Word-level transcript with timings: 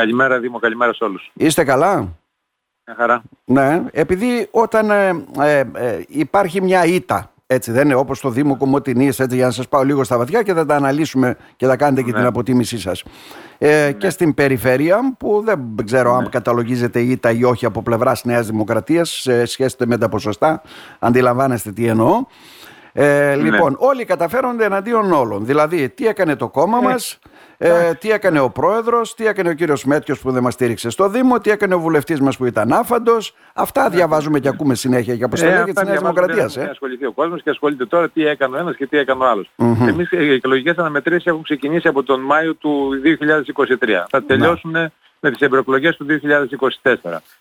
Καλημέρα 0.00 0.38
Δήμο, 0.38 0.58
καλημέρα 0.58 0.92
σε 0.94 1.04
όλους. 1.04 1.30
Είστε 1.34 1.64
καλά; 1.64 1.96
Μια 2.86 2.96
χαρά. 2.96 3.22
Ναι, 3.44 3.82
επειδή 3.92 4.48
όταν 4.50 4.90
ε, 4.90 5.24
ε, 5.40 5.58
ε, 5.74 6.02
υπάρχει 6.08 6.62
μια 6.62 6.84
ήττα, 6.84 7.32
έτσι 7.46 7.72
δεν 7.72 7.84
είναι 7.84 7.94
όπως 7.94 8.20
το 8.20 8.30
Δήμο 8.30 8.56
Κομωτινής, 8.56 9.18
έτσι 9.20 9.36
για 9.36 9.46
να 9.46 9.50
σας 9.52 9.68
πάω 9.68 9.82
λίγο 9.82 10.04
στα 10.04 10.18
βαθιά 10.18 10.42
και 10.42 10.52
θα 10.54 10.66
τα 10.66 10.76
αναλύσουμε 10.76 11.36
και 11.56 11.66
θα 11.66 11.76
κάνετε 11.76 12.02
και 12.02 12.10
Ναι. 12.10 12.16
την 12.16 12.26
αποτίμησή 12.26 12.78
σας. 12.78 13.02
Ε, 13.58 13.92
Και 13.92 14.10
στην 14.10 14.34
περιφέρεια 14.34 15.14
που 15.18 15.42
δεν 15.44 15.74
ξέρω 15.84 16.14
αν 16.14 16.28
καταλογίζεται 16.28 17.00
ήττα 17.00 17.30
ή 17.30 17.44
όχι 17.44 17.66
από 17.66 17.82
πλευράς 17.82 18.24
Νέας 18.24 18.46
Δημοκρατίας 18.46 19.10
σε 19.10 19.44
σχέση 19.44 19.76
με 19.86 19.98
τα 19.98 20.08
ποσοστά, 20.08 20.62
αντιλαμβάνεστε 20.98 21.72
τι 21.72 21.86
εννοώ. 21.86 22.24
Ε, 22.92 23.34
λοιπόν, 23.34 23.76
όλοι 23.78 24.04
καταφέρονται 24.04 24.64
εναντίον 24.64 25.12
όλων. 25.12 25.46
Δηλαδή, 25.46 25.88
τι 25.88 26.06
έκανε 26.06 26.36
το 26.36 26.48
κόμμα 26.48 26.80
μας, 26.80 27.18
ε, 27.62 27.94
τι 27.94 28.10
έκανε 28.10 28.40
ο 28.40 28.50
πρόεδρος, 28.50 29.14
τι 29.14 29.26
έκανε 29.26 29.48
ο 29.48 29.52
κύριος 29.52 29.84
Μέτιος 29.84 30.20
που 30.20 30.30
δεν 30.30 30.42
μας 30.42 30.54
στήριξε 30.54 30.90
στο 30.90 31.08
Δήμο, 31.08 31.40
τι 31.40 31.50
έκανε 31.50 31.74
ο 31.74 31.78
βουλευτής 31.78 32.20
μας 32.20 32.36
που 32.36 32.44
ήταν 32.46 32.72
άφαντος. 32.72 33.34
Αυτά 33.54 33.90
διαβάζουμε 33.90 34.40
και 34.40 34.48
ακούμε 34.48 34.74
συνέχεια 34.74 35.14
για 35.14 35.26
αποστολή 35.26 35.52
και 35.52 35.58
της 35.58 35.68
αυτά 35.68 35.84
Νέας 35.84 35.98
διαβάζουμε, 35.98 36.22
Δημοκρατίας. 36.22 36.54
δεν 36.54 36.62
Ε. 36.62 36.64
Έχει 36.64 36.72
ασχοληθεί 36.72 37.06
ο 37.06 37.12
κόσμος 37.12 37.42
και 37.42 37.50
ασχολείται 37.50 37.86
τώρα 37.86 38.08
τι 38.08 38.26
έκανε 38.26 38.56
ο 38.56 38.58
ένας 38.58 38.76
και 38.76 38.86
τι 38.86 38.98
έκανε 38.98 39.24
ο 39.24 39.28
άλλος. 39.28 39.50
Εμείς 39.88 40.12
ε, 40.12 40.24
οι 40.24 40.32
εκλογικές 40.32 40.76
αναμετρήσεις 40.76 41.26
έχουν 41.26 41.42
ξεκινήσει 41.42 41.88
από 41.88 42.02
τον 42.02 42.20
Μάιο 42.20 42.54
του 42.54 42.90
2023. 43.04 44.04
Θα 44.08 44.22
τελειώσουν 44.22 44.72
με 45.20 45.30
τις 45.30 45.40
ευρωεκλογές 45.40 45.96
του 45.96 46.06
2024. 46.82 46.94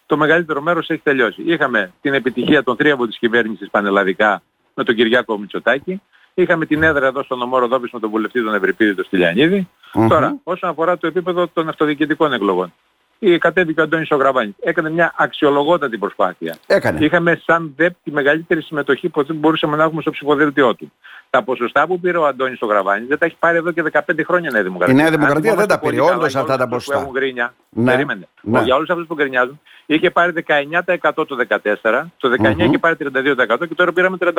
Το 0.06 0.18
μεγαλύτερο 0.18 0.62
μέρος 0.62 0.90
έχει 0.90 1.02
τελειώσει. 1.04 1.42
Είχαμε 1.46 1.92
την 2.02 2.14
επιτυχία 2.14 2.64
των 2.64 2.78
τρίαβων 2.78 3.08
της 3.08 3.18
κυβέρνησης 3.18 3.70
πανελλαδικά 3.70 4.42
με 4.74 4.84
τον 4.84 4.96
Κυριάκο 4.96 5.38
Μητσοτάκη. 5.38 6.02
Είχαμε 6.34 6.66
την 6.66 6.84
έδρα 6.84 7.08
εδώ 7.08 7.24
στον 7.24 7.42
Ομόρο 7.42 7.68
Δόπης 7.68 7.92
με 7.92 8.00
τον 8.00 8.10
βουλευτή 8.10 8.44
τον 8.44 8.54
Ευρυπίδη 8.54 8.96
τον 8.96 9.06
στυλιανιδη 9.06 9.68
Τώρα, 10.08 10.36
όσον 10.44 10.70
αφορά 10.70 10.98
το 10.98 11.08
επίπεδο 11.08 11.48
των 11.48 11.70
αυτοδιοικητικών 11.70 12.34
εκλογών. 12.34 12.74
Η 13.20 13.38
κατέβηκε 13.38 13.80
ο 13.80 13.84
Αντώνης 13.84 14.12
ο 14.12 14.16
Γραβάνης. 14.16 14.54
Έκανε 14.60 14.90
μια 14.90 15.14
αξιολογότατη 15.18 15.98
προσπάθεια. 15.98 16.58
Έκανε. 16.68 17.06
Είχαμε 17.06 17.42
σαν 17.46 17.74
ΔΕΠ 17.76 17.94
τη 18.04 18.12
μεγαλύτερη 18.12 18.62
συμμετοχή 18.62 19.10
που 19.10 19.24
δεν 19.24 19.36
μπορούσαμε 19.36 19.76
να 19.76 19.84
έχουμε 19.84 20.02
στο 20.02 20.12
ψηφοδέλτιό 20.12 20.76
του. 20.76 20.92
Τα 21.30 21.44
ποσοστά 21.44 21.88
που 21.88 22.00
πήρε 22.00 22.18
ο 22.18 22.26
Αντώνης 22.26 22.58
στο 22.58 22.66
Γραβάνη 22.66 23.06
δεν 23.06 23.18
τα 23.18 23.26
έχει 23.26 23.36
πάρει 23.40 23.58
εδώ 23.58 23.72
και 23.72 23.84
15 23.92 24.00
χρόνια 24.26 24.50
η 24.50 24.54
Νέα 24.54 24.64
Δημοκρατία. 24.64 24.96
Η 24.96 24.98
Νέα 24.98 25.10
Δημοκρατία 25.12 25.52
Αν 25.52 25.58
δεν 25.58 25.68
τα 25.68 25.78
θυμόμαστε 25.78 25.90
πήρε, 25.90 26.02
πολύ 26.02 26.18
όντως 26.20 26.34
καλά, 26.34 26.42
αυτά 26.44 26.56
για 26.56 26.58
τα 26.58 26.64
όλους 26.64 26.74
αυτούς 26.74 26.86
ποσοστά. 26.86 26.94
Που 26.96 27.00
έχουν 27.02 27.14
γκρίνια. 27.14 27.54
Ναι. 27.70 27.92
Περίμενε. 27.92 28.28
Ναι. 28.42 28.62
Για 28.62 28.76
όλους 28.76 28.90
αυτούς 28.90 29.08
που 29.08 29.14
γκρινιάζουν 29.14 29.60
είχε 29.86 30.10
πάρει 30.12 30.34
19% 30.48 31.28
το 31.28 31.36
14, 31.82 32.12
το 32.18 32.30
19 32.30 32.56
είχε 32.58 32.78
πάρει 32.78 32.96
32% 33.00 33.68
και 33.68 33.76
τώρα 33.76 33.92
πήραμε 33.94 34.18
38%. 34.20 34.34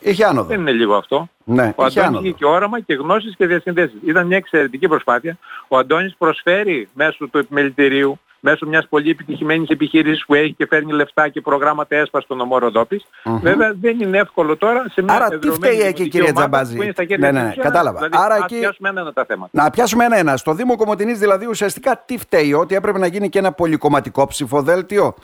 Είχε 0.00 0.24
άνοδο. 0.24 0.48
Δεν 0.48 0.60
είναι 0.60 0.72
λίγο 0.72 0.94
αυτό. 0.94 1.28
Ναι, 1.44 1.72
Ο 1.76 1.86
είχε 1.86 2.00
Αντώνης 2.00 2.06
άνοδο. 2.06 2.24
είχε 2.24 2.34
και 2.34 2.44
όραμα 2.44 2.80
και 2.80 2.94
γνώσεις 2.94 3.36
και 3.36 3.46
διασυνδέσεις. 3.46 3.96
Ήταν 4.06 4.26
μια 4.26 4.36
εξαιρετική 4.36 4.88
προσπάθεια. 4.88 5.38
Ο 5.68 5.78
Αντώνης 5.78 6.14
προσφέρει 6.18 6.88
μέσω 6.94 7.28
του 7.28 7.38
επιμελητηρίου, 7.38 8.18
μέσω 8.44 8.66
μιας 8.66 8.86
πολύ 8.88 9.10
επιτυχημένης 9.10 9.68
επιχείρησης 9.68 10.24
που 10.26 10.34
έχει 10.34 10.52
και 10.52 10.66
φέρνει 10.66 10.92
λεφτά 10.92 11.28
και 11.28 11.40
προγράμματα 11.40 11.96
έσπα 11.96 12.20
στον 12.20 12.40
ομό 12.40 12.58
Ροδόπης. 12.58 13.04
Βέβαια 13.42 13.72
δεν 13.80 14.00
είναι 14.00 14.18
εύκολο 14.18 14.56
τώρα 14.56 14.84
σε 14.92 15.02
μια 15.02 15.14
Άρα 15.14 15.28
τι 15.28 15.34
εδρωμένη 15.34 15.54
φταίει 15.56 15.72
εκεί, 15.72 15.82
δημοτική 15.82 16.08
κύριε 16.08 16.26
ομάδα 16.28 16.40
Τζαμπάζη; 16.48 16.76
που 16.76 16.82
είναι 16.82 16.92
στα 16.92 17.04
χέρια 17.04 17.18
Ναι, 17.18 17.32
ναι, 17.32 17.38
της 17.38 17.48
ναι, 17.48 17.52
Κυβέρνησης. 17.54 17.72
κατάλαβα. 17.72 17.98
Δηλαδή, 18.08 18.24
Άρα 18.24 18.34
ας 18.34 18.42
εκεί- 18.50 18.58
πιάσουμε 18.58 18.88
ένα-ένα 18.88 19.12
τα 19.12 19.24
θέματα. 19.24 19.50
Να 19.62 19.70
πιάσουμε 19.70 20.04
ένα-ένα. 20.04 20.36
Στο 20.36 20.54
Δήμο 20.54 20.76
Κομωτινής 20.76 21.18
δηλαδή 21.18 21.46
ουσιαστικά 21.46 22.02
τι 22.06 22.18
φταίει, 22.18 22.52
ότι 22.52 22.74
έπρεπε 22.74 22.98
να 22.98 23.06
γίνει 23.06 23.28
και 23.28 23.38
ένα 23.38 23.52
πολυκομματικό 23.52 24.26
ψηφοδέλτιο; 24.26 25.14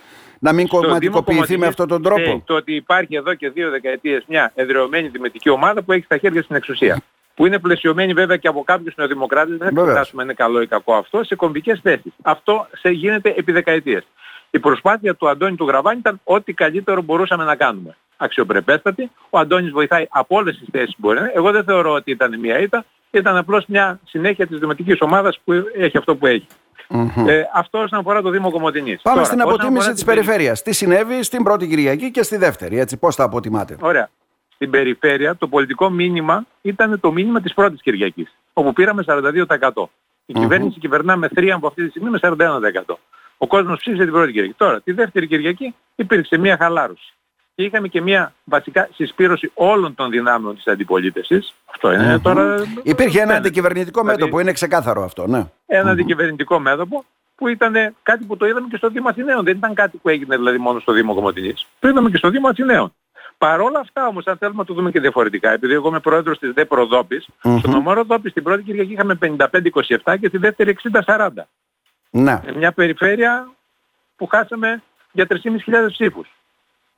Να 0.40 0.52
μην 0.52 0.66
Στο 0.66 0.76
κομματικοποιηθεί 0.76 1.46
Δήμο 1.46 1.58
με 1.58 1.66
Κομματινής 1.66 1.68
αυτόν 1.68 1.88
τον 1.88 2.02
τρόπο; 2.02 2.20
φταίει 2.20 2.42
Το 2.46 2.54
ότι 2.54 2.74
υπάρχει 2.74 3.16
εδώ 3.16 3.34
και 3.34 3.50
δύο 3.50 3.70
δεκαετίες 3.70 4.24
μια 4.26 4.52
εδρεωμένη 4.54 5.08
δημοτική 5.08 5.50
ομάδα 5.50 5.82
που 5.82 5.92
έχει 5.92 6.04
στα 6.04 6.16
χέρια 6.16 6.42
στην 6.42 6.56
εξουσία. 6.56 7.02
Που 7.38 7.46
είναι 7.46 7.58
πλαισιωμένη 7.58 8.12
βέβαια 8.12 8.36
και 8.36 8.48
από 8.48 8.62
κάποιους 8.64 8.94
νεοδημοκράτες, 8.96 9.48
δεν 9.56 9.58
θα 9.58 9.64
Βεβαίως. 9.74 9.88
εξετάσουμε 9.88 10.22
είναι 10.22 10.32
καλό 10.32 10.60
ή 10.60 10.66
κακό 10.66 10.94
αυτό, 10.94 11.24
σε 11.24 11.34
κομβικές 11.34 11.80
θέσεις. 11.82 12.12
Αυτό 12.22 12.66
σε 12.72 12.88
γίνεται 12.88 13.34
επί 13.36 13.52
δεκαετίες. 13.52 14.02
Η 14.50 14.58
προσπάθεια 14.58 15.14
του 15.14 15.28
Αντώνη 15.28 15.56
του 15.56 15.66
Γραβάνη 15.66 15.98
ήταν 15.98 16.20
ό,τι 16.24 16.52
καλύτερο 16.52 17.02
μπορούσαμε 17.02 17.44
να 17.44 17.54
κάνουμε. 17.56 17.96
Αξιοπρεπέστατη. 18.16 19.10
Ο 19.30 19.38
Αντώνης 19.38 19.70
βοηθάει 19.70 20.06
από 20.10 20.36
όλες 20.36 20.58
τις 20.58 20.68
θέσεις 20.72 20.90
που 20.94 21.00
μπορεί 21.00 21.16
να 21.18 21.22
είναι. 21.24 21.32
Εγώ 21.34 21.50
δεν 21.50 21.64
θεωρώ 21.64 21.92
ότι 21.92 22.10
ήταν 22.10 22.38
μια 22.40 22.58
ήττα. 22.60 22.84
Ήταν 23.10 23.36
απλώς 23.36 23.64
μια 23.66 24.00
συνέχεια 24.04 24.46
της 24.46 24.58
δημοτικής 24.58 25.00
ομάδας 25.00 25.38
που 25.44 25.52
έχει 25.76 25.96
αυτό 25.96 26.16
που 26.16 26.26
έχει. 26.26 26.46
Ε, 27.26 27.42
αυτό 27.54 27.78
όσον 27.78 27.98
αφορά 27.98 28.22
το 28.22 28.30
Δήμο 28.30 28.50
Κομωτινής. 28.50 29.00
Πάμε 29.02 29.16
Τώρα, 29.16 29.26
στην 29.28 29.38
όσον 29.40 29.50
αποτίμηση 29.52 29.78
αφορά 29.78 29.94
της 29.94 30.04
την 30.04 30.12
περι- 30.14 30.24
περιφέρειας. 30.26 30.62
Τι 30.62 30.72
συνέβη 30.74 31.22
στην 31.22 31.42
πρώτη 31.42 31.66
Κυριακή 31.68 32.10
και 32.10 32.22
στη 32.22 32.36
δεύτερη. 32.36 32.78
Έτσι, 32.78 32.96
πώς 32.96 33.16
τα 33.16 33.24
αποτιμάτε; 33.24 33.76
Ωραία. 33.80 34.10
Στην 34.58 34.70
περιφέρεια 34.70 35.36
το 35.36 35.48
πολιτικό 35.48 35.90
μήνυμα 35.90 36.46
ήταν 36.62 37.00
το 37.00 37.12
μήνυμα 37.12 37.40
της 37.40 37.54
πρώτης 37.54 37.82
Κυριακής, 37.82 38.36
όπου 38.52 38.72
πήραμε 38.72 39.04
42%. 39.06 39.88
Η 40.26 40.32
κυβέρνηση 40.32 40.78
κυβερνά 40.78 41.16
με 41.16 41.28
θρίαμβο 41.28 41.66
αυτή 41.66 41.84
τη 41.84 41.90
στιγμή 41.90 42.10
με 42.10 42.18
41%. 42.22 42.98
Ο 43.36 43.46
κόσμος 43.46 43.78
ψήφισε 43.78 44.02
την 44.02 44.12
πρώτη 44.12 44.32
Κυριακή. 44.32 44.54
Τώρα, 44.56 44.80
τη 44.80 44.92
δεύτερη 44.92 45.26
Κυριακή 45.26 45.74
υπήρξε 45.94 46.36
μια 46.36 46.56
χαλάρωση. 46.56 47.12
Και 47.54 47.62
είχαμε 47.62 47.88
και 47.88 48.00
μια 48.00 48.32
βασικά 48.44 48.88
συσπήρωση 48.94 49.50
όλων 49.54 49.94
των 49.94 50.10
δυνάμεων 50.10 50.54
της 50.54 50.66
αντιπολίτευσης. 50.66 51.54
Αυτό 51.70 51.92
είναι 51.92 52.18
τώρα... 52.18 52.54
Υπήρχε 52.82 53.18
ένα 53.18 53.26
φαίνεται. 53.26 53.36
αντικυβερνητικό 53.36 54.00
Δηλαδή, 54.00 54.18
μέτωπο, 54.18 54.40
είναι 54.40 54.52
ξεκάθαρο 54.52 55.04
αυτό, 55.04 55.26
ναι. 55.26 55.44
ένα 55.66 55.90
αντικυβερνητικό 55.90 56.58
μέτωπο 56.58 57.04
που 57.34 57.48
ήταν 57.48 57.74
κάτι 58.02 58.24
που 58.24 58.36
το 58.36 58.46
είδαμε 58.46 58.66
και 58.70 58.76
στο 58.76 58.88
Δήμο 58.88 59.08
Αθηναίων. 59.08 59.44
Δεν 59.44 59.56
ήταν 59.56 59.74
κάτι 59.74 59.96
που 59.96 60.08
έγινε 60.08 60.36
δηλαδή 60.36 60.58
μόνο 60.58 60.80
στο 60.80 60.92
Δήμο 60.92 61.14
Κομωτινής. 61.14 61.66
Το 61.78 61.88
είδαμε 61.88 62.10
και 62.10 62.16
στο 62.16 62.30
Δήμο 62.30 62.48
Αθηναίων. 62.48 62.92
Παρ' 63.38 63.60
όλα 63.60 63.78
αυτά 63.78 64.06
όμως, 64.06 64.26
αν 64.26 64.36
θέλουμε 64.36 64.58
να 64.58 64.64
το 64.64 64.74
δούμε 64.74 64.90
και 64.90 65.00
διαφορετικά, 65.00 65.50
επειδή 65.50 65.72
εγώ 65.72 65.88
είμαι 65.88 66.00
πρόεδρος 66.00 66.38
της 66.38 66.52
ΔΕΠ 66.52 66.72
Ροδόπης, 66.72 67.28
στον 67.38 67.70
νομό 67.70 67.92
Ροδόπης 67.92 68.32
την 68.32 68.42
πρώτη 68.42 68.62
Κυριακή 68.62 68.92
είχαμε 68.92 69.18
55-27 69.22 70.16
και 70.20 70.30
τη 70.30 70.38
δεύτερη 70.38 70.76
60-40. 71.04 71.28
Ναι. 72.10 72.40
Σε 72.44 72.52
μια 72.56 72.72
περιφέρεια 72.72 73.50
που 74.16 74.26
χάσαμε 74.26 74.82
για 75.12 75.26
3.500 75.28 75.90
ψήφους. 75.90 76.28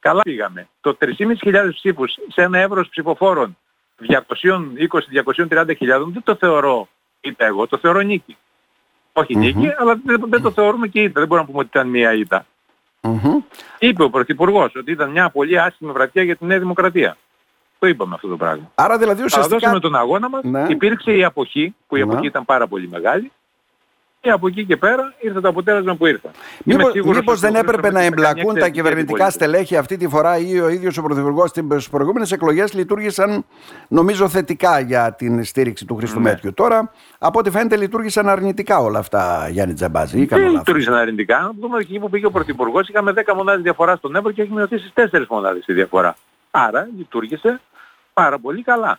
Καλά 0.01 0.23
πήγαμε. 0.23 0.69
Το 0.81 0.97
3.500 1.01 1.71
ψήφους 1.73 2.13
σε 2.29 2.43
ένα 2.43 2.59
εύρος 2.59 2.89
ψηφοφόρων 2.89 3.57
220-230 4.09 5.77
χιλιάδων 5.77 6.13
δεν 6.13 6.23
το 6.23 6.35
θεωρώ 6.35 6.89
ήττα 7.21 7.45
εγώ, 7.47 7.67
το 7.67 7.79
θεωρώ 7.79 8.01
νίκη. 8.01 8.37
Όχι 9.13 9.37
νίκη, 9.37 9.73
αλλά 9.79 10.01
δεν, 10.05 10.25
δεν 10.29 10.43
το 10.43 10.51
θεωρούμε 10.51 10.89
και 10.89 11.01
ήττα. 11.01 11.21
Δεν 11.21 11.29
μπορούμε 11.29 11.47
να 11.47 11.53
πούμε 11.53 11.59
ότι 11.59 11.69
ήταν 11.79 11.89
μία 11.89 12.15
ήττα. 12.15 12.47
Μμμ. 13.03 13.41
Είπε 13.79 14.03
ο 14.03 14.11
Πρωθυπουργός 14.11 14.75
ότι 14.77 14.91
ήταν 14.91 15.11
μια 15.11 15.31
πολύ 15.31 15.61
άσχημη 15.61 15.93
βραδιά 15.93 16.23
για 16.23 16.37
τη 16.37 16.45
Νέα 16.45 16.59
Δημοκρατία. 16.59 17.17
Το 17.79 17.87
είπαμε 17.87 18.15
αυτό 18.15 18.29
το 18.29 18.37
πράγμα. 18.37 18.71
Άρα 18.75 18.99
δηλαδή 18.99 19.17
Αλλά 19.17 19.25
ουσιαστικά... 19.25 19.59
δώσαμε 19.59 19.81
τον 19.81 19.95
αγώνα 19.97 20.29
μας, 20.29 20.43
Ναι. 20.45 20.67
υπήρξε 20.69 21.13
η 21.17 21.25
αποχή, 21.25 21.75
που 21.87 21.97
η 21.97 21.99
Ναι. 22.05 22.13
αποχή 22.13 22.27
ήταν 22.27 22.45
πάρα 22.45 22.67
πολύ 22.67 22.89
μεγάλη, 22.89 23.33
και 24.21 24.31
από 24.31 24.47
εκεί 24.47 24.65
και 24.65 24.77
πέρα 24.77 25.15
ήρθε 25.21 25.41
το 25.41 25.49
αποτέλεσμα 25.49 25.95
που 25.97 26.07
ήρθε. 26.07 26.31
Είμαι 26.65 26.77
Μήπως, 26.77 26.93
σίγουρος 26.93 27.17
μήπως 27.17 27.33
ότι 27.37 27.47
δεν 27.47 27.55
ο 27.55 27.59
έπρεπε 27.59 27.89
Χρήστος 27.89 27.93
να 27.93 28.01
δεν 28.01 28.11
θα 28.15 28.15
κάνει 28.17 28.29
εμπλακούν 28.31 28.45
τα 28.61 28.67
εξαιρετική 28.67 28.77
κυβερνητικά 28.77 29.25
αντιπολίτευση. 29.25 29.37
στελέχη 29.51 29.77
αυτή 29.77 29.97
τη 29.97 30.09
φορά 30.09 30.39
ή 30.39 30.61
ο 30.61 30.69
ίδιος 30.69 30.99
ο 30.99 31.03
Πρωθυπουργός 31.03 31.49
στις 31.51 31.89
προηγούμενες 31.89 32.33
εκλογές 32.33 32.73
λειτουργήσαν 32.75 33.45
νομίζω 33.89 34.29
θετικά 34.29 34.81
για 34.81 35.13
την 35.15 35.45
στήριξη 35.45 35.85
του 35.87 35.95
Ναι. 35.95 36.01
Χρήστου 36.01 36.21
Μέτριου. 36.21 36.55
Τώρα 36.55 36.93
από 37.19 37.39
ό,τι 37.39 37.51
φαίνεται 37.51 37.77
λειτουργήσαν 37.77 38.29
αρνητικά 38.29 38.79
όλα 38.79 38.99
αυτά 38.99 39.49
Γιάννη 39.51 39.75
Τζαμπάζη 39.75 40.21
ή 40.21 40.27
κάνω 40.27 40.43
Δεν 40.43 40.51
λάθος. 40.53 40.67
λειτουργήσαν 40.67 40.95
αρνητικά. 40.95 41.39
Να 41.39 41.51
δούμε 41.61 41.79
εκεί 41.79 41.99
που 41.99 42.11
πήγε 42.11 42.27
ο 42.27 42.31
Πρωθυπουργός, 42.31 42.89
είχαμε 42.89 43.13
10 43.13 43.35
μονάδες 43.35 43.63
διαφορά 43.63 43.97
στον 43.97 44.17
Εύρο 44.17 44.33
και 44.33 44.43
έχει 44.43 44.53
μειωθεί 44.53 44.79
στις 44.79 44.93
4 44.95 45.27
μονάδες 45.29 45.65
η 45.67 45.73
διαφορά. 45.73 46.17
Άρα 46.51 46.89
λειτουργήσε 46.97 47.61
πάρα 48.13 48.39
πολύ 48.39 48.63
καλά. 48.63 48.99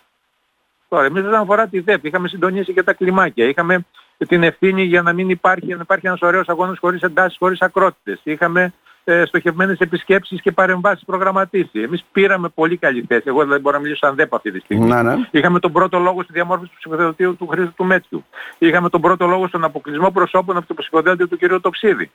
Τώρα, 0.91 1.05
εμείς 1.05 1.23
όσον 1.23 1.39
αφορά 1.39 1.67
τη 1.67 1.79
ΔΕΠ, 1.79 2.05
είχαμε 2.05 2.27
συντονίσει 2.27 2.73
και 2.73 2.83
τα 2.83 2.93
κλιμάκια. 2.93 3.45
Είχαμε 3.45 3.85
την 4.17 4.43
ευθύνη 4.43 4.83
για 4.83 5.01
να 5.01 5.13
μην 5.13 5.29
υπάρχει, 5.29 5.67
να 5.67 5.79
υπάρχει 5.81 6.07
ένας 6.07 6.21
ωραίος 6.21 6.49
αγώνας 6.49 6.77
χωρίς 6.79 7.01
εντάσεις, 7.01 7.37
χωρίς 7.37 7.61
ακρότητες. 7.61 8.19
Είχαμε 8.23 8.73
ε, 9.03 9.25
στοχευμένες 9.25 9.79
επισκέψεις 9.79 10.41
και 10.41 10.51
παρεμβάσεις 10.51 11.05
προγραμματίσει. 11.05 11.79
Εμείς 11.81 12.03
πήραμε 12.11 12.49
πολύ 12.49 12.77
καλή 12.77 13.05
θέση. 13.07 13.23
Εγώ 13.25 13.45
δεν 13.45 13.61
μπορώ 13.61 13.75
να 13.75 13.81
μιλήσω 13.81 14.05
σαν 14.05 14.15
ΔΕΠ 14.15 14.33
αυτή 14.33 14.51
τη 14.51 14.59
στιγμή. 14.59 14.87
Ναι, 14.87 15.01
ναι. 15.01 15.15
Είχαμε 15.31 15.59
τον 15.59 15.71
πρώτο 15.71 15.99
λόγο 15.99 16.23
στη 16.23 16.33
διαμόρφωση 16.33 16.71
του 16.71 16.77
ψηφοδελτίου 16.77 17.35
του 17.35 17.47
Χρήστου 17.47 17.73
του 17.75 17.85
Μέτσιου. 17.85 18.25
Είχαμε 18.57 18.89
τον 18.89 19.01
πρώτο 19.01 19.27
λόγο 19.27 19.47
στον 19.47 19.63
αποκλεισμό 19.63 20.11
προσώπων 20.11 20.57
από 20.57 20.67
το 20.67 20.73
ψηφοδέλτιο 20.73 21.27
του 21.27 21.37
κ. 21.37 21.61
Τοξίδη. 21.61 22.11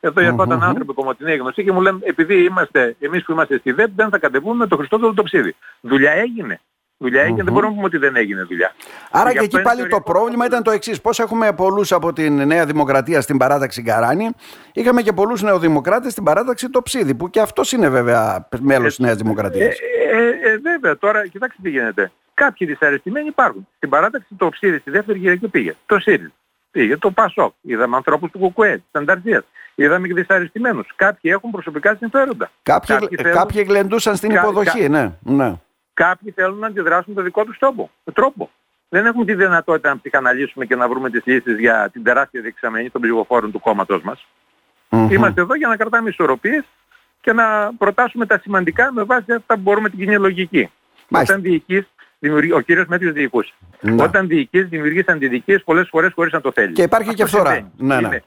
Εδώ 0.00 0.20
ερχόταν 0.20 0.62
άνθρωποι 0.62 0.92
κομματινοί 0.92 1.36
γνωστοί 1.36 1.64
και 1.64 1.72
μου 1.72 1.80
λένε 1.80 1.98
επειδή 2.02 2.44
είμαστε, 2.44 2.96
εμείς 2.98 3.24
που 3.24 3.32
είμαστε 3.32 3.58
στη 3.58 3.72
ΔΕΠ 3.72 3.90
δεν 3.96 4.08
θα 4.08 4.18
κατεβούμε 4.18 4.54
με 4.54 4.66
τον 4.66 4.78
Χριστόδουλο 4.78 5.14
Τοξίδη. 5.14 5.54
Δουλειά 5.80 6.12
έγινε. 6.12 6.60
Δουλειά 6.98 7.22
έγινε, 7.22 7.42
δεν 7.42 7.52
μπορούμε 7.52 7.68
να 7.68 7.74
πούμε 7.74 7.86
ότι 7.86 7.96
δεν 7.98 8.16
έγινε 8.16 8.42
δουλειά. 8.42 8.72
Άρα 9.10 9.30
Γι' 9.30 9.38
και 9.38 9.44
αυτό 9.44 9.44
εκεί 9.44 9.54
είναι 9.56 9.62
πάλι 9.64 9.80
το 9.80 9.86
θεωριακό 9.88 10.12
πρόβλημα 10.12 10.46
ήταν 10.46 10.62
το 10.62 10.70
εξής. 10.70 11.00
Πώς 11.00 11.18
έχουμε 11.18 11.52
πολλούς 11.52 11.92
από 11.92 12.12
την 12.12 12.46
Νέα 12.46 12.66
Δημοκρατία 12.66 13.20
στην 13.20 13.36
παράταξη 13.38 13.82
Γκαράνη, 13.82 14.30
είχαμε 14.72 15.02
και 15.02 15.12
πολλούς 15.12 15.42
νεοδημοκράτες 15.42 16.12
στην 16.12 16.24
παράταξη 16.24 16.70
το 16.70 16.82
Ψίδι, 16.82 17.14
που 17.14 17.30
και 17.30 17.40
αυτός 17.40 17.72
είναι 17.72 17.88
βέβαια 17.88 18.48
μέλος 18.60 18.86
της 18.96 18.98
Νέας 18.98 19.16
Δημοκρατίας. 19.16 19.74
Ε, 19.78 20.16
ε, 20.18 20.50
ε, 20.52 20.56
βέβαια, 20.58 20.98
τώρα 20.98 21.26
κοιτάξτε 21.26 21.60
τι 21.62 21.70
γίνεται. 21.70 22.12
Κάποιοι 22.34 22.66
δυσαρεστημένοι 22.66 23.26
υπάρχουν. 23.26 23.68
Στην 23.76 23.88
παράταξη 23.88 24.28
το 24.36 24.48
ψήρι 24.48 24.78
στη 24.78 24.90
δεύτερη 24.90 25.18
Κυριακή 25.18 25.48
πήγε. 25.48 25.74
Το 25.86 25.98
ΣΥΡΙΖ. 25.98 26.28
Πήγε 26.70 26.96
το 26.96 27.10
ΠΑΣΟΚ. 27.10 27.52
Είδαμε 27.60 27.96
ανθρώπους 27.96 28.30
του 28.30 28.38
ΚΟΚΟΕ, 28.38 28.74
της 28.76 28.84
Ανταρσίας. 28.92 29.44
Είδαμε 29.74 30.06
και 30.06 30.14
δυσαρεστημένους. 30.14 30.86
Κάποιοι 30.96 31.30
έχουν 31.34 31.50
προσωπικά 31.50 31.96
συμφέροντα. 31.98 32.50
Κάποιοι, 32.62 32.96
Κάποιοι 32.98 33.16
θέλουν- 33.16 33.36
κάποιοι 33.36 33.64
γλεντούσαν 33.68 34.16
στην 34.16 34.30
Κα- 34.30 34.40
υποδοχή, 34.40 34.80
κα- 34.82 34.88
ναι. 34.88 35.12
ναι. 35.20 35.52
Κάποιοι 36.04 36.30
θέλουν 36.30 36.58
να 36.58 36.66
αντιδράσουν 36.66 37.12
με 37.12 37.14
το 37.14 37.22
δικό 37.22 37.44
τους 37.44 37.58
τρόπο. 37.58 37.90
Με 38.04 38.12
τρόπο. 38.12 38.50
δεν 38.88 39.06
έχουμε 39.06 39.24
τη 39.24 39.34
δυνατότητα 39.34 39.88
να 39.88 39.98
ψυχαναλύσουμε 39.98 40.64
και 40.64 40.76
να 40.76 40.88
βρούμε 40.88 41.10
τις 41.10 41.22
λύσεις 41.24 41.58
για 41.58 41.90
την 41.92 42.02
τεράστια 42.02 42.42
δεξαμενή 42.42 42.90
των 42.90 43.00
ψηφοφόρων 43.00 43.52
του 43.52 43.60
κόμματος 43.60 44.02
μας. 44.02 44.26
Είμαστε 45.10 45.40
εδώ 45.40 45.54
για 45.54 45.68
να 45.68 45.76
κρατάμε 45.76 46.08
ισορροπίες 46.08 46.64
και 47.20 47.32
να 47.32 47.72
προτάσουμε 47.78 48.26
τα 48.26 48.38
σημαντικά 48.38 48.92
με 48.92 49.02
βάση 49.02 49.32
αυτά 49.32 49.54
που 49.54 49.60
μπορούμε 49.60 49.88
την 49.88 49.98
κοινή 49.98 50.18
λογική. 50.18 50.70
Όταν 51.10 51.42
διοικείς, 51.42 51.86
ο 52.54 52.60
κύριος 52.60 52.86
Μέτριος 52.86 53.12
διοικούσε. 53.12 53.52
Ναι. 53.80 54.02
Όταν 54.02 54.26
διοικείς 54.26 54.68
δημιουργείς 54.68 55.08
αντιδικίες 55.08 55.62
πολλές 55.64 55.88
φορές 55.88 56.12
χωρίς 56.14 56.32
να 56.32 56.40
το 56.40 56.52
θέλεις. 56.52 56.74
Και 56.74 56.82
υπάρχει 56.82 57.14
και 57.14 57.24
φθορά. 57.24 57.70
Ναι, 57.76 58.00
ναι. 58.00 58.18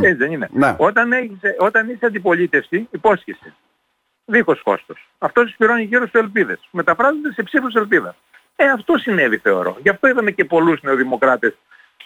Έτσι 0.00 0.14
δεν 0.14 0.32
είναι. 0.32 0.48
Ναι. 0.52 0.74
Όταν, 0.78 1.12
έχεις, 1.12 1.38
όταν 1.58 1.88
είσαι 1.88 2.06
αντιπολίτευση, 2.06 2.88
υπόσχεσαι. 2.90 3.54
Δίχως 4.24 4.62
κόστος. 4.62 5.08
Αυτό 5.18 5.46
συσπηρώνει 5.46 5.82
γύρω 5.82 6.06
σου 6.06 6.18
ελπίδες. 6.18 6.68
Μεταφράζονται 6.70 7.32
σε 7.32 7.42
ψήφους 7.42 7.74
ελπίδα. 7.74 8.14
Ε, 8.56 8.68
αυτό 8.68 8.98
συνέβη 8.98 9.36
θεωρώ. 9.36 9.76
Γι' 9.82 9.88
αυτό 9.88 10.08
είδαμε 10.08 10.30
και 10.30 10.44
πολλούς 10.44 10.82
νεοδημοκράτες 10.82 11.54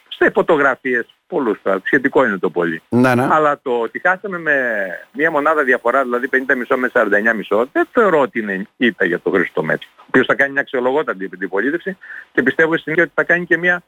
σε 0.09 0.31
φωτογραφίες, 0.31 1.15
πολλούς 1.27 1.59
τώρα, 1.63 1.81
σχετικό 1.85 2.25
είναι 2.25 2.39
το 2.39 2.51
πολύ. 2.51 2.83
Ναι, 2.89 3.15
ναι. 3.15 3.29
Αλλά 3.31 3.61
το 3.63 3.71
ότι 3.81 3.99
χάσαμε 3.99 4.39
με 4.39 4.55
μία 5.13 5.31
μονάδα 5.31 5.65
διαφορά, 5.65 6.03
δηλαδή 6.03 6.29
50 6.33 6.55
μισό 6.57 6.77
με 6.77 6.91
49 6.93 7.35
μισό, 7.37 7.69
δεν 7.73 7.89
θεωρώ 7.93 8.21
ότι 8.21 8.39
είναι 8.41 8.67
ήττα 8.77 9.05
για 9.05 9.21
το 9.21 9.31
Χρήστο 9.31 9.63
Μέτρο. 9.63 9.89
Ο 9.99 10.05
οποίος 10.07 10.27
θα 10.27 10.35
κάνει 10.35 10.53
μια 10.53 10.61
αξιολογότατη 10.61 11.31
αντιπολίτευση 11.35 11.97
και 12.33 12.43
πιστεύω 12.43 12.77
στην 12.77 13.01
ότι 13.01 13.11
θα 13.15 13.25
κάνει 13.25 13.47
και 13.47 13.57
μια 13.57 13.83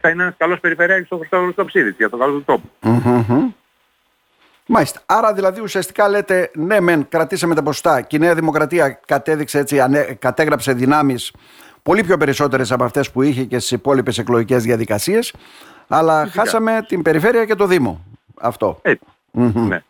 θα 0.00 0.08
είναι 0.08 0.22
ένας 0.22 0.34
καλός 0.36 0.60
περιφερειάρχης 0.60 1.06
στο 1.06 1.38
Χρήστο 1.42 1.64
Ψήδης 1.64 1.94
για 1.96 2.10
το 2.10 2.16
καλό 2.16 2.32
του 2.32 2.44
τοπου 2.44 2.70
Μάλιστα. 4.66 5.00
Άρα 5.06 5.32
δηλαδή 5.32 5.60
ουσιαστικά 5.60 6.08
λέτε 6.08 6.50
ναι 6.54 6.80
μεν 6.80 7.08
κρατήσαμε 7.08 7.54
τα 7.54 7.62
ποσοστά 7.62 8.00
και 8.00 8.16
η 8.16 8.18
Νέα 8.18 8.34
Δημοκρατία 8.34 9.00
κατέδειξε 9.06 9.58
έτσι, 9.58 9.80
κατέγραψε 10.18 10.72
δυνάμεις 10.72 11.32
πολύ 11.82 12.04
πιο 12.04 12.16
περισσότερες 12.16 12.72
από 12.72 12.84
αυτές 12.84 13.10
που 13.10 13.22
είχε 13.22 13.44
και 13.44 13.58
στις 13.58 13.70
υπόλοιπες 13.70 14.18
εκλογικές 14.18 14.62
διαδικασίες 14.62 15.34
αλλά 15.88 16.26
χάσαμε 16.26 16.84
την 16.88 17.02
περιφέρεια 17.02 17.44
και 17.44 17.54
το 17.54 17.66
Δήμο. 17.66 18.04
Αυτό. 18.40 18.80
Ναι. 19.30 19.82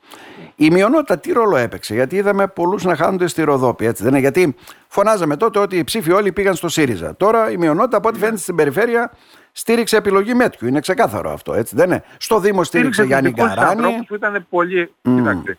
Η 0.57 0.71
μειονότητα 0.71 1.19
τι 1.19 1.33
ρόλο 1.33 1.57
έπαιξε, 1.57 1.95
γιατί 1.95 2.17
είδαμε 2.17 2.47
πολλούς 2.47 2.85
να 2.85 2.97
χάνονται 2.97 3.27
στη 3.27 3.43
Ροδόπη, 3.43 3.87
έτσι 3.87 4.03
δεν 4.03 4.13
είναι; 4.13 4.21
Γιατί 4.21 4.55
φωνάζαμε 4.89 5.37
τότε 5.37 5.59
ότι 5.59 5.77
οι 5.77 5.85
ψήφοι 5.85 6.13
όλοι 6.13 6.33
πήγαν 6.33 6.55
στο 6.55 6.69
ΣΥΡΙΖΑ. 6.69 7.17
Τώρα 7.17 7.51
η 7.51 7.57
μειονότητα, 7.57 7.97
από 7.97 8.09
ό,τι 8.09 8.19
φαίνεται 8.19 8.39
στην 8.39 8.55
περιφέρεια, 8.55 9.13
στήριξε 9.53 9.97
επιλογή 9.97 10.35
Μέτκιου. 10.35 10.69
Είναι 10.69 10.81
ξεκάθαρο 10.81 11.31
αυτό, 11.33 11.55
έτσι 11.55 11.77
δεν 11.77 11.87
είναι; 11.87 12.03
Στο 12.19 12.41
Δήμο 12.41 12.65
στήριξε 12.65 13.05
Γιάννη 13.05 13.31
Γκαράνη. 13.31 14.05
που 14.09 14.15
ήταν 14.15 14.47
πολύ. 14.51 14.95
Mm. 15.03 15.15
Κοιτάξτε. 15.17 15.59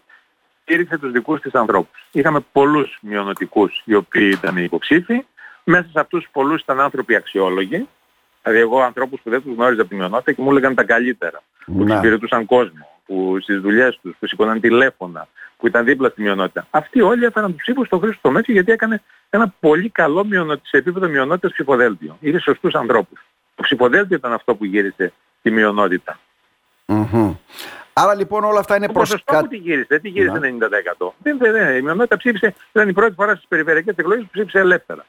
Στήριξε 0.62 0.98
τους 0.98 1.12
δικούς 1.12 1.42
της 1.42 1.54
ανθρώπους. 1.54 2.08
Είχαμε 2.12 2.40
πολλούς 2.52 2.98
μειονοτικούς 3.02 3.82
οι 3.86 3.94
οποίοι 3.94 4.32
ήταν 4.34 4.58
υποψήφοι. 4.58 5.26
Μέσα 5.64 5.88
σε 5.92 6.00
αυτούς 6.00 6.28
πολλούς 6.32 6.62
ήταν 6.62 6.80
άνθρωποι 6.80 7.16
αξιόλογοι. 7.16 7.88
Δηλαδή 8.44 8.62
εγώ 8.62 8.82
ανθρώπους 8.82 9.20
που 9.24 9.30
δεν 9.30 9.42
τους 9.42 9.56
γνώριζα 9.56 9.82
από 9.82 9.90
τη 9.90 9.96
μειονότητα 9.96 10.32
και 10.32 10.42
μου 10.42 10.50
έλεγαν 10.50 10.76
τα 10.76 10.84
καλύτερα. 10.84 11.42
Που 11.66 11.84
ναι. 11.84 11.92
εξυπηρετούσαν 11.92 12.46
κόσμο, 12.46 12.97
που 13.08 13.38
στις 13.42 13.60
δουλειές 13.60 14.00
τους, 14.02 14.16
που 14.20 14.28
σηκώναν 14.28 14.60
τηλέφωνα, 14.60 15.28
που 15.58 15.68
ήταν 15.68 15.86
δίπλα 15.86 16.10
στη 16.10 16.22
μειονότητα. 16.22 16.68
Αυτοί 16.70 17.02
όλοι 17.02 17.26
έφεραν 17.26 17.52
τους 17.52 17.62
ψήφους 17.62 17.88
στο 17.88 17.98
Χρήστο 17.98 18.32
Μέτσο 18.32 18.52
γιατί 18.52 18.72
έκανε 18.72 19.02
ένα 19.30 19.54
πολύ 19.60 19.90
καλό 19.90 20.26
μειονότητα, 20.26 20.68
σε 20.68 20.78
επίπεδο 20.78 21.08
μειονότητας 21.08 21.52
ψηφοδέλτιο. 21.52 22.18
Είχε 22.20 22.40
σωστούς 22.40 22.74
ανθρώπους. 22.74 23.26
Το 23.56 23.64
ψηφοδέλτιο 23.64 24.16
ήταν 24.16 24.34
αυτό 24.34 24.56
που 24.56 24.66
γύρισε 24.66 25.14
τη 25.42 25.52
μειονότητα. 25.52 26.20
Mm-hmm. 26.86 27.36
Άρα 27.94 28.16
λοιπόν 28.16 28.44
όλα 28.44 28.60
αυτά 28.60 28.76
είναι 28.76 28.90
προς... 28.90 29.10
Το 29.10 29.16
ποσοστό 29.16 29.40
που 29.40 29.48
τη 29.48 29.58
γύρισε, 29.58 30.00
τι 30.00 30.10
γύρισε 30.10 30.38
ναι. 30.38 30.58
90%. 30.98 31.08
Δεν, 31.18 31.38
δεν, 31.38 31.52
δεν, 31.52 31.78
η 31.78 31.82
μειονότητα 31.82 32.18
ψήφισε, 32.18 32.56
ήταν 32.72 32.90
η 32.90 32.94
πρώτη 32.94 33.14
φορά 33.14 33.36
στις 33.36 33.48
περιφερειακές 33.48 33.96
εκλογές 33.98 34.24
που 34.24 34.30
ψήφισε 34.32 34.60
ελεύθερα. 34.60 35.06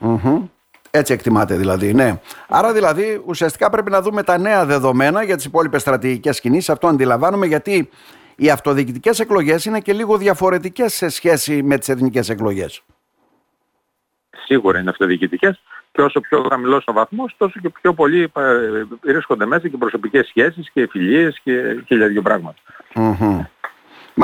Mm-hmm. 0.00 0.42
Έτσι 0.90 1.12
εκτιμάται 1.12 1.56
δηλαδή, 1.56 1.94
ναι. 1.94 2.20
Άρα 2.48 2.72
δηλαδή 2.72 3.22
ουσιαστικά 3.26 3.70
πρέπει 3.70 3.90
να 3.90 4.02
δούμε 4.02 4.22
τα 4.22 4.38
νέα 4.38 4.64
δεδομένα 4.64 5.22
για 5.22 5.36
τις 5.36 5.44
υπόλοιπες 5.44 5.80
στρατηγικές 5.80 6.40
κινήσεις. 6.40 6.70
Αυτό 6.70 6.86
αντιλαμβάνομαι 6.86 7.46
γιατί 7.46 7.88
οι 8.36 8.50
αυτοδιοικητικές 8.50 9.20
εκλογές 9.20 9.64
είναι 9.64 9.80
και 9.80 9.92
λίγο 9.92 10.16
διαφορετικές 10.16 10.94
σε 10.94 11.08
σχέση 11.08 11.62
με 11.62 11.78
τις 11.78 11.88
εθνικές 11.88 12.28
εκλογές. 12.28 12.82
Σίγουρα 14.44 14.78
είναι 14.78 14.90
αυτοδιοικητικές 14.90 15.60
και 15.92 16.02
όσο 16.02 16.20
πιο 16.20 16.46
χαμηλός 16.50 16.84
ο 16.86 16.92
βαθμός 16.92 17.34
τόσο 17.38 17.60
και 17.60 17.68
πιο 17.68 17.94
πολύ 17.94 18.22
ε, 18.22 18.30
βρίσκονται 19.02 19.46
μέσα 19.46 19.68
και 19.68 19.76
προσωπικές 19.76 20.26
σχέσεις 20.26 20.70
και 20.70 20.88
φιλίες 20.90 21.40
και 21.42 21.82
χίλια 21.86 22.06
δύο 22.08 22.22
πράγματα. 22.22 22.58
Mm-hmm. 22.94 23.46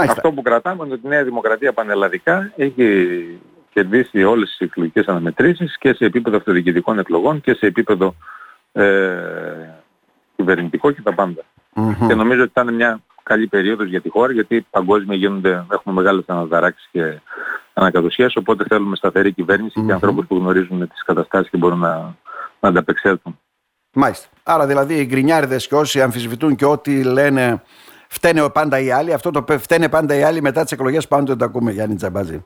Αυτό 0.09 0.33
που 0.33 0.43
κρατάμε 0.43 0.85
είναι 0.85 0.95
ότι 0.95 1.07
η 1.07 1.09
Νέα 1.09 1.25
Δημοκρατία 1.25 1.73
πανελλαδικά 1.73 2.53
έχει 2.57 3.41
κερδίσει 3.75 4.25
όλες 4.25 4.49
τις 4.49 4.59
εκλογικές 4.59 5.07
αναμετρήσεις 5.07 5.79
και 5.79 5.93
σε 5.95 6.05
επίπεδο 6.05 6.37
αυτοδιοικητικών 6.37 6.99
εκλογών 6.99 7.41
και 7.41 7.55
σε 7.55 7.67
επίπεδο 7.67 8.15
ε, 8.73 8.85
κυβερνητικό 10.37 10.91
και 10.91 11.03
τα 11.03 11.15
παντα 11.15 11.43
Και 12.09 12.15
νομίζω 12.15 12.43
ότι 12.43 12.51
θα 12.55 12.63
είναι 12.63 12.73
μια 12.73 13.01
καλή 13.23 13.47
περίοδος 13.47 13.89
για 13.89 14.01
τη 14.01 14.09
χώρα 14.09 14.33
γιατί 14.33 14.67
παγκόσμια 14.71 15.17
γίνονται, 15.17 15.65
έχουμε 15.71 15.95
μεγάλες 15.95 16.25
αναδαράξεις 16.27 16.89
και 16.93 17.21
ανακατοσίες 17.73 18.37
οπότε 18.37 18.65
θέλουμε 18.69 18.97
σταθερή 18.97 19.33
κυβέρνηση 19.33 19.85
και 19.87 19.93
ανθρώπους 19.93 20.27
που 20.27 20.37
γνωρίζουν 20.37 20.89
τις 20.89 21.05
καταστάσεις 21.05 21.51
και 21.51 21.57
μπορούν 21.57 21.79
να, 21.79 22.15
να 22.61 22.69
ανταπεξέλθουν. 22.69 23.39
Μάλιστα. 23.93 24.29
Άρα 24.43 24.67
δηλαδή 24.67 24.95
οι 24.95 25.05
γκρινιάριδες 25.05 25.67
και 25.67 25.75
όσοι 25.75 26.03
αμφισβητούν 26.03 26.57
και 26.57 26.65
ό,τι 26.65 27.03
λένε 27.03 27.63
φταίνε 28.09 28.49
πάντα 28.49 28.79
οι 28.79 28.91
άλλοι, 28.91 29.13
αυτό 29.13 29.31
το 29.31 29.45
φταίνε 29.59 29.89
πάντα 29.89 30.15
οι 30.15 30.23
άλλοι 30.23 30.43
μετά 30.43 30.63
τις 30.63 30.73
εκλογές 30.73 31.09
πάντοτε 31.09 31.37
το 31.37 31.45
ακούμε 31.45 31.73
Γιάννη 31.73 31.95
Τζαμπάζη. 31.95 32.45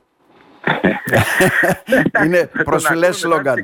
είναι 2.25 2.49
προσφυλές 2.63 3.17
σλόγκαν. 3.17 3.63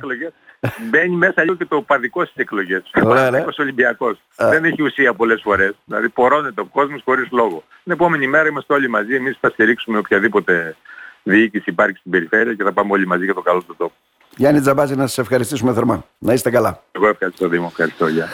Μπαίνει 0.89 1.15
μέσα 1.15 1.43
λίγο 1.43 1.55
και 1.55 1.65
το 1.65 1.81
οπαδικό 1.81 2.25
στις 2.25 2.35
εκλογές. 2.35 2.83
Ο 2.93 2.99
Παναθηναϊκός 2.99 3.57
Ολυμπιακός. 3.59 4.21
Δεν 4.35 4.65
έχει 4.65 4.81
ουσία 4.81 5.13
πολλές 5.13 5.41
φορές. 5.43 5.75
Δηλαδή 5.85 6.09
πορώνεται 6.09 6.61
ο 6.61 6.65
κόσμος 6.65 7.01
χωρίς 7.05 7.27
λόγο. 7.31 7.63
Την 7.83 7.91
επόμενη 7.91 8.27
μέρα 8.27 8.47
είμαστε 8.47 8.73
όλοι 8.73 8.89
μαζί. 8.89 9.15
Εμείς 9.15 9.37
θα 9.39 9.49
στηρίξουμε 9.49 9.97
οποιαδήποτε 9.97 10.75
διοίκηση 11.23 11.69
υπάρχει 11.69 11.97
στην 11.97 12.11
περιφέρεια 12.11 12.53
και 12.53 12.63
θα 12.63 12.73
πάμε 12.73 12.91
όλοι 12.91 13.07
μαζί 13.07 13.25
για 13.25 13.33
το 13.33 13.41
καλό 13.41 13.61
του 13.61 13.75
τόπου. 13.77 13.93
Γιάννη 14.37 14.61
Τζαμπάζη, 14.61 14.95
να 14.95 15.07
σας 15.07 15.17
ευχαριστήσουμε 15.17 15.73
θερμά. 15.73 16.05
Να 16.17 16.33
είστε 16.33 16.49
καλά. 16.49 16.83
Εγώ 16.91 17.07
ευχαριστώ 17.07 17.47
Δήμο. 17.47 17.67
Ευχαριστώ. 17.69 18.07
Γεια. 18.07 18.27